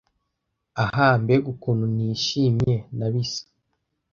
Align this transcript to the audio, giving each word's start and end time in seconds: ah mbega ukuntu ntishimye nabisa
ah 0.83 1.13
mbega 1.21 1.47
ukuntu 1.53 1.83
ntishimye 1.95 2.75
nabisa 2.97 3.41